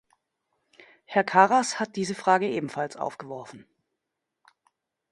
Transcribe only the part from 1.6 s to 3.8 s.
hat diese Frage ebenfalls aufgeworfen.